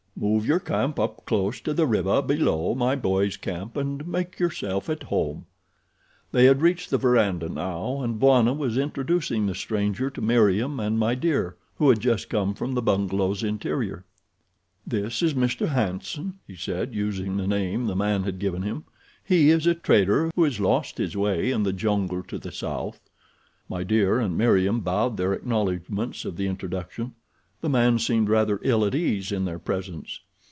"Move 0.17 0.45
your 0.45 0.59
camp 0.59 0.99
up 0.99 1.25
close 1.25 1.59
to 1.59 1.73
the 1.73 1.87
river 1.87 2.21
below 2.21 2.75
my 2.75 2.95
boys' 2.95 3.37
camp 3.37 3.75
and 3.75 4.05
make 4.07 4.37
yourself 4.37 4.87
at 4.87 5.01
home." 5.03 5.47
They 6.31 6.45
had 6.45 6.61
reached 6.61 6.91
the 6.91 6.99
verandah 6.99 7.49
now 7.49 8.03
and 8.03 8.19
Bwana 8.19 8.53
was 8.53 8.77
introducing 8.77 9.47
the 9.47 9.55
stranger 9.55 10.11
to 10.11 10.21
Meriem 10.21 10.79
and 10.79 10.99
My 10.99 11.15
Dear, 11.15 11.55
who 11.77 11.89
had 11.89 11.99
just 12.01 12.29
come 12.29 12.53
from 12.53 12.73
the 12.75 12.83
bungalow's 12.83 13.41
interior. 13.41 14.05
"This 14.85 15.23
is 15.23 15.33
Mr. 15.33 15.69
Hanson," 15.69 16.37
he 16.45 16.55
said, 16.55 16.93
using 16.93 17.37
the 17.37 17.47
name 17.47 17.87
the 17.87 17.95
man 17.95 18.21
had 18.21 18.37
given 18.37 18.61
him. 18.61 18.83
"He 19.23 19.49
is 19.49 19.65
a 19.65 19.73
trader 19.73 20.29
who 20.35 20.43
has 20.43 20.59
lost 20.59 20.99
his 20.99 21.17
way 21.17 21.49
in 21.49 21.63
the 21.63 21.73
jungle 21.73 22.21
to 22.23 22.37
the 22.37 22.51
south." 22.51 22.99
My 23.67 23.83
Dear 23.83 24.19
and 24.19 24.37
Meriem 24.37 24.81
bowed 24.81 25.17
their 25.17 25.33
acknowledgments 25.33 26.25
of 26.25 26.35
the 26.37 26.45
introduction. 26.45 27.15
The 27.61 27.69
man 27.69 27.99
seemed 27.99 28.27
rather 28.27 28.59
ill 28.63 28.83
at 28.85 28.95
ease 28.95 29.31
in 29.31 29.45
their 29.45 29.59
presence. 29.59 30.21